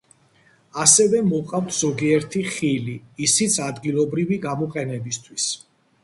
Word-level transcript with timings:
ასევე 0.83 1.17
მოყავთ 1.25 1.75
ზოგიერთი 1.79 2.41
ხილი, 2.53 2.95
ისიც 3.27 3.57
ადგილობრივი 3.65 4.39
გამოყენებისთვის. 4.47 5.47